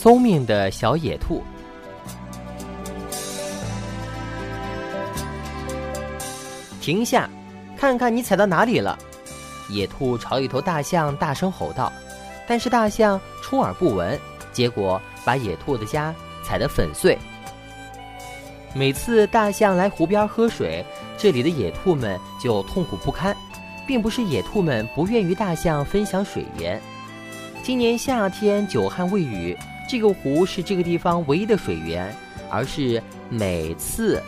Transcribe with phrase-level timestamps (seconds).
[0.00, 1.42] 聪明的小野兔。
[6.80, 7.28] 停下，
[7.76, 8.98] 看看你踩到哪里了！
[9.68, 11.92] 野兔朝一头大象大声吼道，
[12.48, 14.18] 但是大象充耳不闻，
[14.54, 17.18] 结果把野兔的家踩得粉碎。
[18.74, 20.82] 每次大象来湖边喝水，
[21.18, 23.36] 这里的野兔们就痛苦不堪，
[23.86, 26.80] 并不是野兔们不愿与大象分享水源。
[27.62, 29.54] 今年夏天久旱未雨，
[29.90, 32.14] 这个湖是这个地方唯一的水源，
[32.48, 34.22] 而是每次。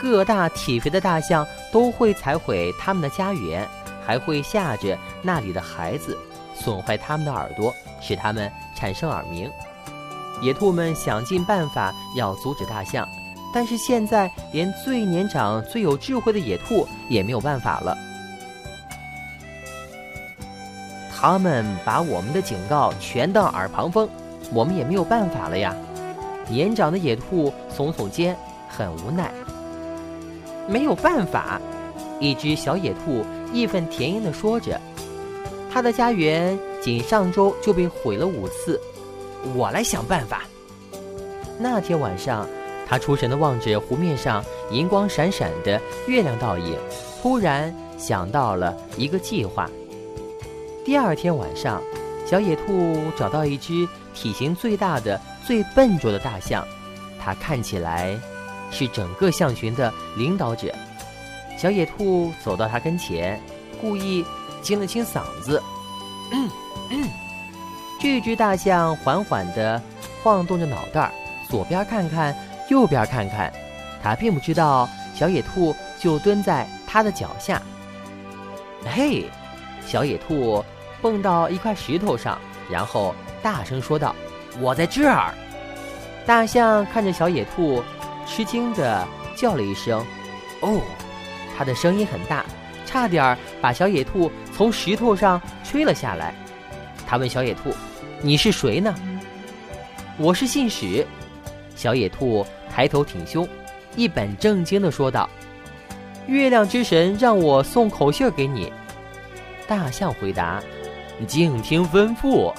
[0.00, 3.68] 各大体肥的大象都会踩毁他们的家园，
[4.02, 6.16] 还会吓着那里的孩子，
[6.54, 9.50] 损坏他们的耳朵，使他们产生耳鸣。
[10.40, 13.06] 野兔们想尽办法要阻止大象，
[13.52, 17.94] 但是现在连最年长、最有智慧的野兔也没有办法了。
[21.14, 24.08] 他们把我们的警告全当耳旁风，
[24.52, 25.74] 我们也没有办法了呀。
[26.48, 28.36] 年长的野兔耸耸肩，
[28.68, 29.32] 很无奈。
[30.68, 31.60] 没有办法，
[32.20, 34.80] 一只小野兔义愤填膺地说着
[35.72, 38.80] ：“它的家园仅上周就被毁了五次，
[39.54, 40.42] 我来想办法。”
[41.58, 42.46] 那天晚上，
[42.86, 46.76] 他出神地望着湖面上银光闪闪的月亮倒影，
[47.22, 49.70] 突然想到了一个计划。
[50.84, 51.82] 第二天晚上，
[52.26, 56.66] 小野兔找到一只体型最大的、最笨拙的大象，
[57.22, 58.18] 它看起来。
[58.70, 60.74] 是整个象群的领导者。
[61.56, 63.40] 小野兔走到它跟前，
[63.80, 64.24] 故意
[64.62, 65.62] 清了清嗓子。
[66.32, 66.50] 嗯
[66.90, 67.08] 嗯
[68.00, 69.80] 这只大象缓缓地
[70.22, 71.12] 晃动着脑袋，
[71.48, 72.34] 左边看看，
[72.68, 73.52] 右边看看。
[74.02, 77.62] 它并不知道小野兔就蹲在它的脚下。
[78.84, 79.24] 嘿，
[79.86, 80.64] 小野兔
[81.00, 84.14] 蹦到一块石头上，然后大声说道
[84.60, 85.32] ：“我在这儿。”
[86.26, 87.82] 大象看着小野兔。
[88.26, 89.06] 吃惊的
[89.36, 90.02] 叫了一声
[90.62, 90.80] ：“哦！”
[91.54, 92.42] 它的声音很大，
[92.86, 96.34] 差点把小野兔从石头上吹了下来。
[97.06, 97.70] 他问小野兔
[98.24, 98.94] ：“你是谁呢
[100.16, 101.06] ？”“我是信使。”
[101.76, 103.46] 小野兔抬头挺胸，
[103.94, 105.28] 一本正经的说道
[106.26, 108.72] ：“月亮之神让我送口信给你。”
[109.68, 110.62] 大象回答
[111.26, 112.52] ：“静听吩咐。”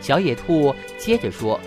[0.00, 1.60] 小野兔接着说：“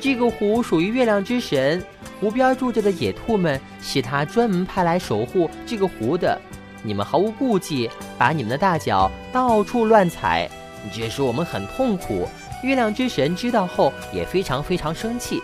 [0.00, 1.82] 这个湖属于月亮之神。”
[2.20, 6.38] 湖边住着的野兔们是他专门派来守护这个湖的。
[6.82, 10.46] 你们毫无顾忌，把你们的大脚到处乱踩，
[10.92, 12.28] 这使我们很痛苦。
[12.62, 15.42] 月亮之神知道后也非常非常生气。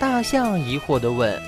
[0.00, 1.40] 大象疑惑地问：“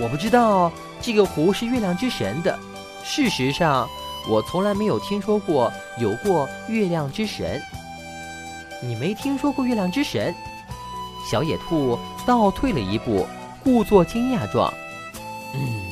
[0.00, 2.58] 我不知道这个湖是月亮之神的。
[3.04, 3.86] 事实上，
[4.26, 7.60] 我从来没有听说过有过月亮之神。
[8.82, 10.34] 你没听说过月亮之神？”
[11.30, 13.26] 小野兔倒退了一步，
[13.62, 14.72] 故作惊讶状。
[15.54, 15.82] 嗯，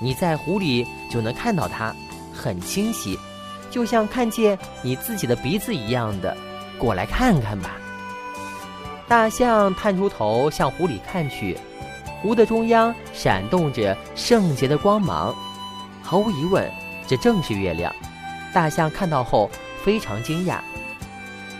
[0.00, 1.94] 你在湖里就能看到它，
[2.32, 3.18] 很清晰，
[3.70, 6.34] 就像看见你自己的鼻子一样的。
[6.78, 7.76] 过来看看吧。
[9.08, 11.58] 大象探出头向湖里看去，
[12.22, 15.34] 湖的中央闪动着圣洁的光芒，
[16.02, 16.70] 毫无疑问，
[17.12, 17.94] 这正是月亮。
[18.54, 19.50] 大象看到后
[19.84, 20.60] 非常惊讶。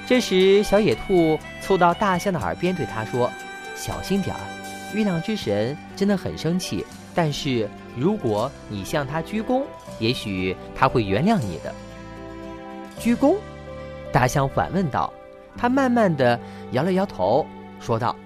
[0.07, 3.31] 这时，小野兔凑到大象的耳边对他说
[3.77, 4.41] ：“小心点儿，
[4.95, 6.83] 月亮之神真的很生气。
[7.15, 9.63] 但是如果你向他鞠躬，
[9.99, 11.75] 也许他会原谅你的。”
[12.99, 13.37] 鞠躬？
[14.11, 15.13] 大象反问道。
[15.55, 16.41] 他慢慢的
[16.71, 17.47] 摇了摇头，
[17.79, 18.17] 说道：“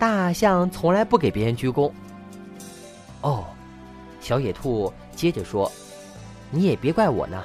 [0.00, 1.92] 大象从来不给别人鞠躬。”
[3.22, 3.44] 哦，
[4.20, 5.70] 小野兔接着说
[6.50, 7.42] ：“你也别怪我呢，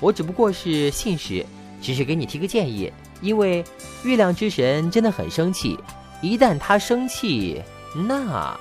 [0.00, 1.44] 我只不过是信使，
[1.82, 2.92] 只是给你提个建议。”
[3.22, 3.64] 因为
[4.04, 5.78] 月亮之神真的很生气，
[6.20, 7.62] 一旦他生气，
[7.94, 8.54] 那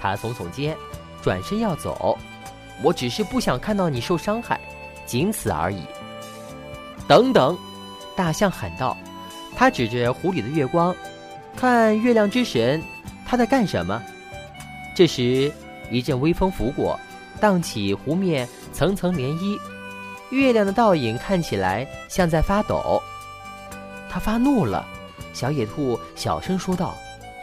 [0.00, 0.76] 他耸耸肩，
[1.22, 2.18] 转身要走。
[2.82, 4.60] 我只是不想看到你受伤害，
[5.06, 5.82] 仅此而已。
[7.06, 7.56] 等等，
[8.16, 8.96] 大象喊道，
[9.56, 10.92] 他指着湖里的月光，
[11.56, 12.82] 看月亮之神
[13.24, 14.02] 他在干什么。
[14.96, 15.52] 这时，
[15.88, 16.98] 一阵微风拂过，
[17.42, 19.58] 荡起湖面层层涟漪，
[20.30, 23.02] 月亮的倒影看起来像在发抖。
[24.08, 24.86] 他发怒了，
[25.32, 26.94] 小野兔小声说道：“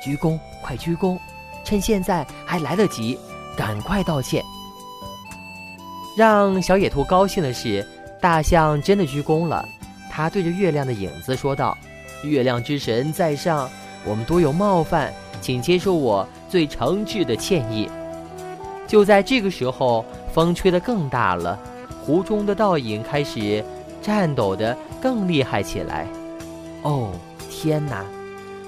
[0.01, 1.19] 鞠躬，快鞠躬，
[1.65, 3.19] 趁现在还来得及，
[3.57, 4.41] 赶快道歉。”
[6.15, 7.85] 让小野兔高兴的是，
[8.21, 9.65] 大象真的鞠躬了。
[10.09, 11.77] 他对着月亮的影子说道
[12.23, 13.69] ：“月亮之神在上，
[14.05, 17.89] 我们多有冒犯，请接受我最诚挚的歉意。”
[18.89, 20.03] 就在这个时候，
[20.33, 21.57] 风吹得更大了，
[22.03, 23.63] 湖中的倒影开始
[24.01, 26.07] 颤抖得更厉害起来。
[26.81, 27.11] 哦，
[27.51, 28.03] 天哪！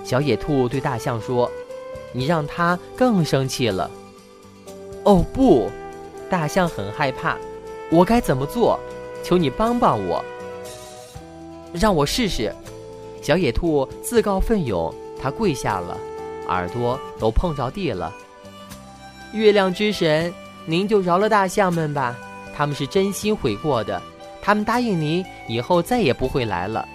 [0.03, 1.49] 小野兔对大象说
[2.13, 3.89] ：“你让它更生气了。”
[5.03, 5.71] 哦不！
[6.29, 7.35] 大象很害怕，
[7.89, 8.79] 我该怎么做？
[9.23, 10.23] 求你帮帮我！
[11.73, 12.53] 让我试试。
[13.23, 15.97] 小野兔自告奋勇，它跪下了，
[16.47, 18.13] 耳朵都碰着地了。
[19.33, 20.33] 月亮之神，
[20.65, 22.15] 您就饶了大象们吧，
[22.55, 24.01] 他们是真心悔过的，
[24.41, 26.87] 他们答应您以后再也不会来了。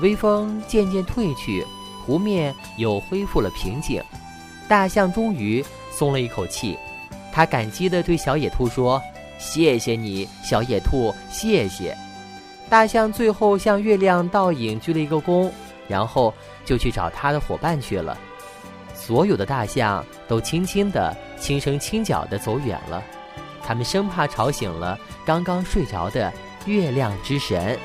[0.00, 1.66] 微风渐渐退去，
[2.06, 4.00] 湖面又恢复了平静，
[4.68, 6.78] 大象终于松了一口气，
[7.32, 9.02] 他感激地对小野兔说
[9.38, 11.96] ：“谢谢你，小野兔，谢谢。”
[12.70, 15.50] 大象最后向月亮倒影鞠了一个躬，
[15.88, 16.32] 然后
[16.64, 18.16] 就去找他的伙伴去了。
[19.08, 23.02] 所有的大象都轻轻地、轻声轻脚地走远了，
[23.62, 26.30] 他们生怕吵醒了刚刚睡着的
[26.66, 27.78] 月亮之神。